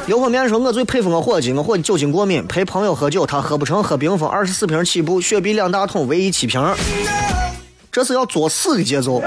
[0.07, 6.73] 油泼面说：“我最佩服我伙计，我伙计酒精过敏，陪朋友喝酒，他喝不成，喝冰峰，二十四瓶起步，雪碧两大桶，唯一七瓶，
[7.91, 9.21] 这是要作死的节奏。”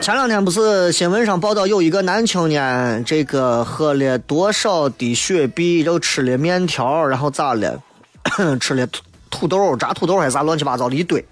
[0.00, 7.82] 前两天不是新闻上报道有一个男青年，这个喝了多少的雪碧，又吃了面条，然后咋了？
[8.60, 11.26] 吃了土土豆、炸土豆还是啥乱七八糟的一堆，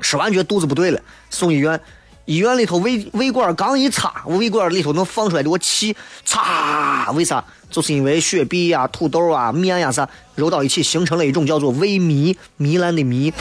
[0.00, 1.80] 吃完觉得肚子不对了，送医院。
[2.24, 7.42] 医院里头胃胃管刚一插，我胃管里头能放出来的我气，擦，为啥？
[7.68, 13.32] 就是因为雪碧呀、土豆啊、面呀啥揉到一起，形成了一种叫做胃糜，糜烂的糜，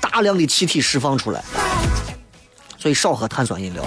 [0.00, 1.44] 大量的气体释放出来，
[2.78, 3.84] 所以少喝碳酸饮料。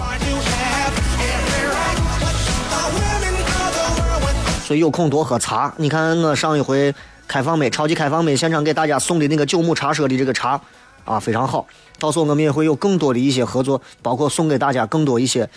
[4.64, 5.74] 所以有空多喝茶。
[5.78, 6.94] 你看我上一回
[7.28, 10.62] 开放美超级开放美现场给大家送的那个九牧茶社的这个茶
[11.06, 11.66] 啊，非常好。
[12.00, 15.50] 到时候我们也会有更多的一些合作，包括送给大家更多一些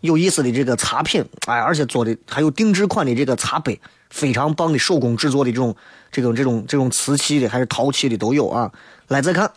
[0.00, 5.74] 有意思的这个茶品，哎，而且做的还有定制款的这个茶杯，非常棒的手工制作的这种
[6.12, 8.70] 这种这种这种瓷器的还是陶器的都有啊。
[9.08, 9.50] 来再看，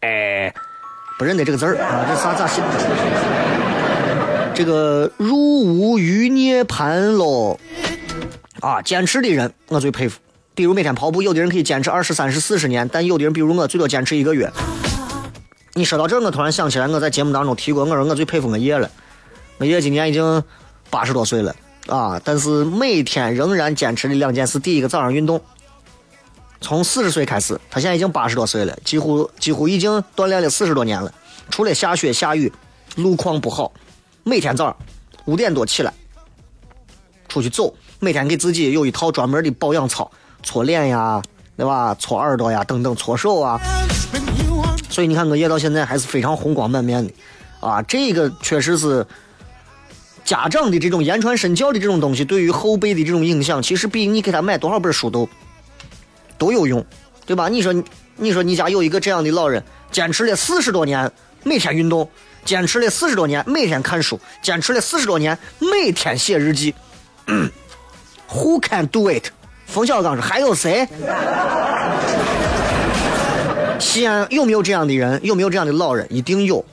[0.00, 0.52] 哎，
[1.18, 2.60] 不认得这个字儿啊，这啥咋写？
[4.54, 7.58] 这个入无余涅盘喽。
[8.60, 10.18] 啊，坚持的人我最佩服。
[10.56, 14.50] 比如每天跑步，有的人可以坚持二十三十四十年，但有的人比如我最多坚持一个月。
[15.74, 18.90] 你说到这，我突然想起来，我在节目当中提过，我说我最佩服我爷了。
[19.58, 20.42] 我爷今年已经
[20.88, 21.54] 八十多岁了
[21.88, 25.38] 啊，但是每天仍然坚持的两件事：第一个，早上运动。
[26.62, 31.12] 从四十岁开始，他现在已经八十多岁了，几乎几乎已经锻炼了四十多年了。
[31.50, 32.50] 除了下雪下雨，
[32.94, 33.70] 路况不好，
[34.24, 34.76] 每天早上
[35.26, 35.92] 五点多起来
[37.28, 40.10] 出去走，每天给自己有一套专门的保养操，
[40.46, 41.20] 搓脸呀，
[41.56, 41.92] 对吧？
[41.98, 43.60] 搓耳朵呀，等等，搓手啊。
[44.88, 47.12] 所以你看，我爷到现在还是非常红光满面的，
[47.58, 49.04] 啊，这个确实是
[50.24, 55.28] 家长的这种言传身教的这种东西，对于后辈的这种影响，其实比你给他买多少本书都
[56.38, 56.82] 都有用，
[57.26, 57.48] 对吧？
[57.48, 57.74] 你说，
[58.14, 61.10] 你说你家有一个这样的老人，坚持了四十多年，
[61.42, 62.08] 每天运动，
[62.44, 66.72] 坚持了四十多年，每天看书，坚持了四十多年，每天写日记。
[68.30, 69.26] Who can do it？
[69.66, 70.88] 冯小刚说：“还有谁？”
[73.78, 75.20] 西安有没有这样的人？
[75.22, 76.06] 有没有这样的老人？
[76.08, 76.64] 一定有，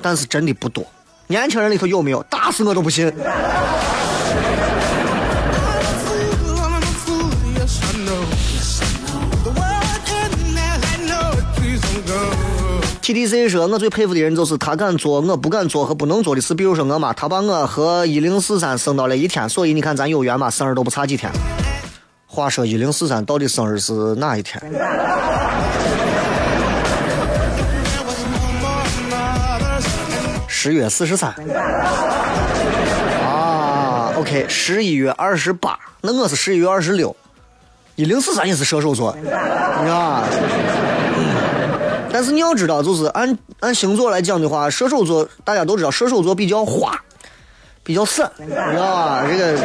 [0.00, 0.84] 但是真的不多。
[1.26, 2.22] 年轻人里头有没有？
[2.24, 3.12] 打死我都不信。
[13.02, 16.54] TDC 说，我最佩服的人就是他敢做我不敢做和不能做的事。
[16.54, 21.30] 比如说我妈，她把我和一零四三生到了一天，所以你看咱有缘嘛，生日都不差几天。
[22.32, 24.58] 话说一零四三到底生日是哪一天？
[30.48, 31.30] 十月四十三。
[33.22, 37.14] 啊，OK，十一月二十八，那我是十一月二十六，
[37.96, 39.38] 一零四三也是射手座，你知道
[39.98, 40.24] 吧？
[42.10, 46.98] 但是你要知道，就是按按星座来讲的话，射手座大家都知道，射手座比较花，
[47.82, 49.22] 比较散，你知道吧？
[49.28, 49.58] 这个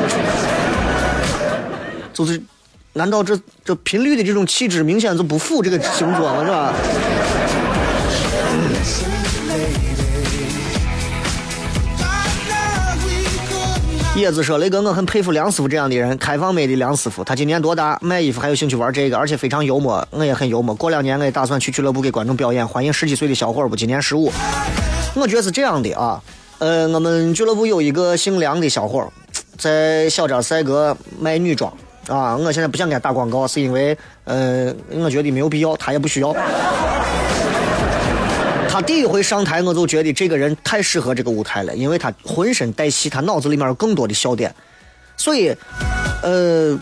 [2.13, 2.41] 就是，
[2.97, 6.43] 难道这这频率的这种气质明显就不符这个星座吗？
[6.43, 6.73] 是吧？
[14.15, 17.23] 叶子说：“雷哥，我很佩服梁师傅这样的人，开放美的梁师傅。
[17.23, 17.99] 他今年多大？
[18.01, 20.05] 卖衣服还有兴趣玩这个，而且非常幽默。
[20.09, 20.73] 我也很幽默。
[20.73, 23.75] 过两年我也打算去俱乐部给观众表演，欢迎十几岁的小伙儿不？
[23.75, 24.31] 今年十五。
[25.13, 26.19] 我觉得是这样的啊，
[26.57, 29.07] 呃，我们俱乐部有一个姓梁的小伙儿，
[29.55, 31.71] 在小寨赛格卖女装
[32.07, 32.35] 啊。
[32.37, 36.35] 我现在不想给他打广告，是因为呃，我觉得没有必要，他也不需要。
[38.69, 44.53] 他第一回上台，我就觉得这个人太适合这个舞台了，因为他浑身带戏，他脑子里面有更多的笑点，
[45.15, 45.55] 所以，
[46.21, 46.77] 呃，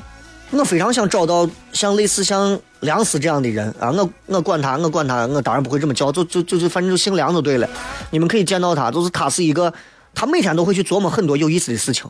[0.52, 7.70] 我非常想找到像类似像梁思这样的人啊，我我管他，我管他，我当然不会这么叫，就就就就反正就姓梁就对了。
[8.10, 9.74] 你们可以见到他，就是他是一个，
[10.14, 12.10] 他每天都会去琢磨很多有意思的事情。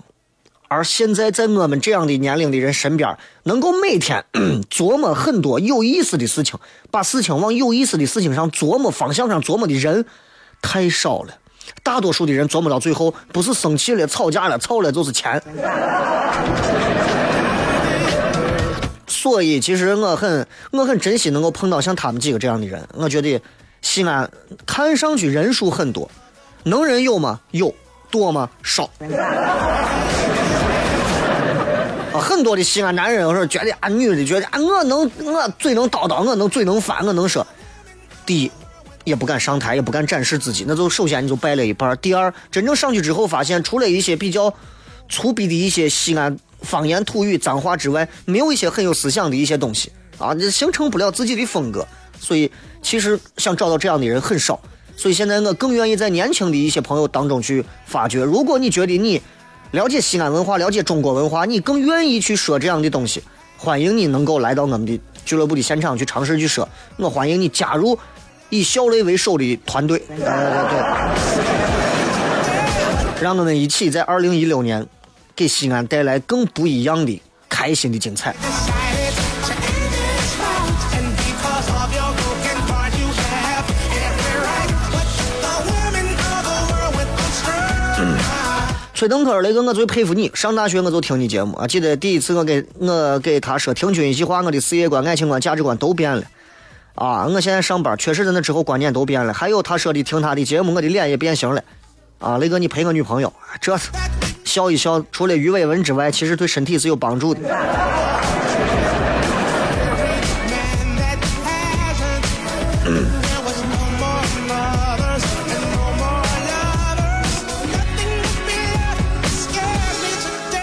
[0.75, 4.25] 而现在在我们这样的年龄的人身边，能够每天
[4.69, 6.59] 琢磨很多有意思的事情，
[6.91, 10.05] 把事情往有意思的事情上琢磨方向上琢磨的人
[10.61, 11.33] 太少了。
[11.81, 15.41] 大多数的人琢磨到最后，不是生气了、吵架了，吵了就是钱。
[19.07, 22.85] 所以，其实我很我很珍惜能够碰到像他们几个这样的人。
[22.95, 23.41] 我觉得
[23.81, 24.29] 西安
[24.65, 26.11] 看上去人数很多，
[26.63, 27.39] 能人有吗？
[27.51, 27.73] 有，
[28.11, 28.49] 多吗？
[28.61, 28.89] 少。
[32.19, 37.45] 很多的西安男人有时候觉得啊，女的觉得啊，我能我嘴能叨叨，我能嘴能翻，我能说。
[38.25, 38.51] 第一，
[39.03, 41.97] 也不敢上台，也不敢展示自己，那就首先你就败了一半。
[42.01, 44.53] 第二，真正上去之后，发现除了一些比较
[45.07, 51.87] 粗鄙的一些西安方言土语脏话之外，没有一些很有思想的一些东西啊，你形成不了自己的风格。
[52.19, 52.51] 所以，
[52.81, 54.59] 其实想找到这样的人很少。
[54.97, 58.23] 所以现在我更愿意在年轻的一些朋友当中去发掘。
[58.23, 59.21] 如果你觉得你
[59.75, 63.21] 了解西安文化，了解中国文化，你更愿意去说这样的东西，
[63.57, 66.65] 欢迎你能够来到我们的俱乐部的现场去尝试去说。
[66.95, 67.99] 我欢迎你加入
[68.49, 70.79] 以小雷为首的团队，对对对，
[73.21, 74.87] 让我们一起在二零一六年
[75.35, 78.33] 给西安带来更不一样的开心的精彩。
[88.95, 90.31] 崔登科，雷哥，我最佩服你。
[90.33, 96.23] 上大学我就听你节目啊，记得第一次我给我给他说听君一席话，我的事业观、爱情观、价值观都变了。
[96.95, 99.33] 啊，我现在上班确实在那之后观念都变了。
[99.33, 101.61] 还有他说的听他的节目，我的脸也变形了。
[102.19, 103.89] 啊，雷哥，你陪我女朋友，这是
[104.45, 107.41] 笑一笑，除了鱼尾纹之外，其实对身体是有帮助的。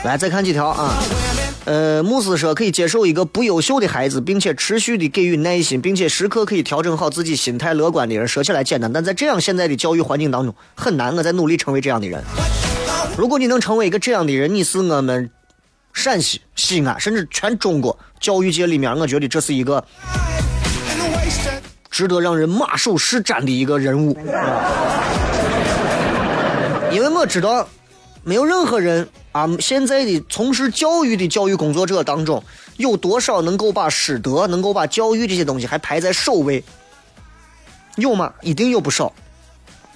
[0.04, 0.98] 来，再看几条啊。
[1.64, 8.26] 呃，牧师说可以接受一个不优秀的孩子，并且持续的给予耐心，并且时刻可以调整好自己心态乐观的人。
[8.26, 11.16] 说起来简单，但在这样现在的教育环境当中很难。
[11.16, 12.20] 我在努力成为这样的人。
[13.16, 15.30] 如果你能成为一个这样的人，你是我们
[15.92, 19.84] 陕西、西安，甚至全中国教育界里面，我觉得这是一个
[21.92, 24.18] 值得让人马首是瞻的一个人物。
[26.90, 27.68] 因为我知道，
[28.24, 32.42] 没有任何人啊，现在的从事教育的教育工作者当中，
[32.76, 36.62] 有多少能够把师德、能够把教育这些东西还排在首位？
[37.96, 38.32] 有吗？
[38.40, 39.12] 一定有不少。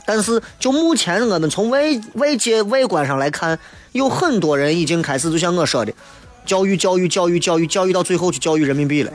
[0.05, 1.83] 但是，就目前我们从外
[2.15, 3.59] 外界外观上来看，
[3.93, 5.93] 有很多人已经开始，就像我说的，
[6.45, 9.13] 教育、教育、教育、教育、教育，到最后去教育人民币了。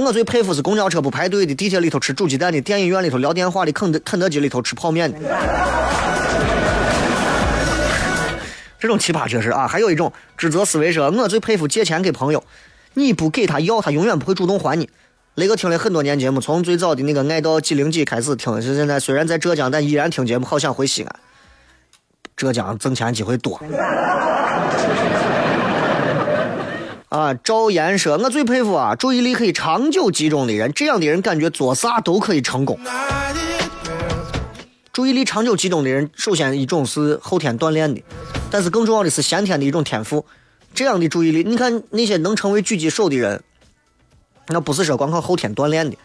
[0.00, 5.18] 我最佩服是公交车不排队的，地铁里头吃煮鸡蛋的，电影院里头聊电话的，肯德肯德基里头吃泡面的。
[8.78, 12.42] 这种奇葩确实啊，还有一种指责思维说，我最佩服借钱给朋友，
[12.94, 14.90] 你不给他要，他永远不会主动还你。
[15.36, 21.16] 雷哥听了很多年节目，从最早的那个爱到几零几开始听，现在虽然在浙江，但依然听节目，好想回西安。
[22.36, 23.60] 浙江挣钱机会多。
[27.12, 32.80] 啊，赵岩说：“我最佩服啊，注意力可以长久集中的人，这样的人感觉做啥都可以成功。
[34.94, 38.02] 注意力长久集中的人，首先一种是后天锻炼的，
[38.50, 40.24] 但是更重要的是先天的一种天赋。
[40.72, 43.42] 这样的注意力，你看那些能成为狙击手的人，
[44.48, 45.98] 那不是说光靠后天锻炼的，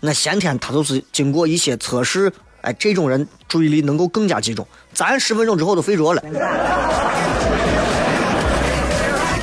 [0.00, 2.32] 那先天他都是经过一些测试，
[2.62, 4.66] 哎，这种人注意力能够更加集中。
[4.94, 6.22] 咱十分钟之后都睡着了。”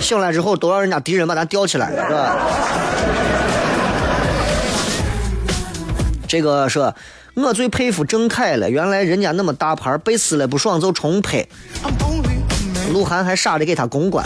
[0.07, 2.37] 醒来之后都让人家敌人把咱吊起来了，是吧？
[6.25, 6.95] 这个说，
[7.33, 8.69] 我最佩服郑恺了。
[8.69, 11.45] 原来人家那么大牌，被撕了不爽就重拍。
[12.93, 14.25] 鹿晗还傻的给他公关，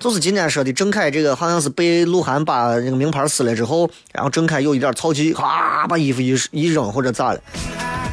[0.00, 7.40] 就是今天说的郑恺这个，好像是被鹿晗把那个名牌撕了之后，然后郑恺有一点操气，咔把衣服一一扔或者咋了？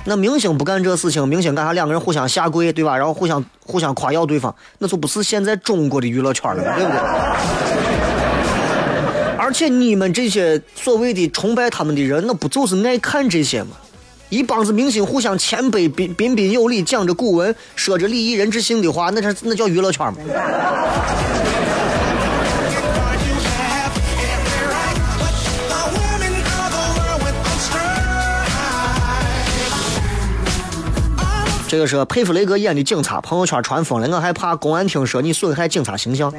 [0.03, 1.71] 那明星不干这事情，明星干啥？
[1.71, 2.97] 两个人互相下跪，对吧？
[2.97, 6.99] 然后互相互相夸耀对方，那就不是现在中国的娱乐圈了，对不对？
[9.37, 13.69] 而且你们这些所谓的崇拜他们的人，那不就是爱看这些吗？
[14.27, 20.17] 一帮子明星互相谦卑、彬彬彬有礼，讲着古文，说着礼义人之心的话，那是那叫娱乐圈吗？
[31.67, 36.33] 这个是佩服雷哥演的警察，朋友圈传疯了，我还怕公安厅说你损害警察形象。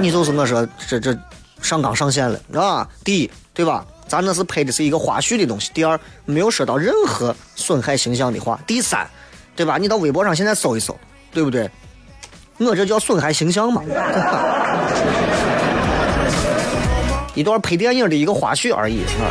[0.00, 1.16] 你就是我说这这
[1.62, 2.88] 上纲上线了啊！
[3.04, 3.84] 第一，对吧？
[4.08, 5.70] 咱那是拍的是一个花絮的东西。
[5.72, 8.58] 第二，没有说到任何损害形象的话。
[8.66, 9.06] 第三，
[9.54, 9.78] 对吧？
[9.78, 10.98] 你到微博上现在搜一搜，
[11.32, 11.70] 对不对？
[12.58, 13.82] 我这叫损害形象嘛？
[17.34, 19.30] 一段拍电影的一个花絮而已啊！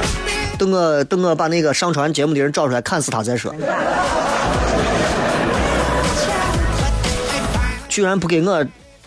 [0.59, 3.55] 等我等我把那个上传节目的人找出来，砍死他再说。
[7.87, 8.65] 居然不给我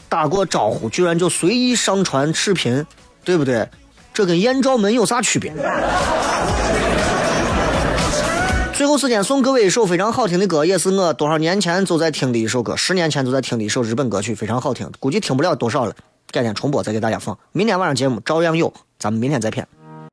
[0.08, 2.84] 打过招呼，居然就随意上传视频，
[3.22, 3.68] 对不对？
[4.14, 5.52] 这跟艳照门有啥区别？
[8.72, 15.94] 最后时间送各位一首非常好听的歌，也是我多少年前就在听的一首歌，十年前就在听的一首日本歌曲，非常好听，估计听不了多少了，
[16.30, 17.38] 改天重播再给大家放。
[17.52, 19.68] 明天晚上节目照样有，咱们明天再片。